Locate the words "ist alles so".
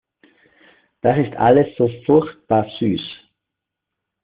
1.19-1.87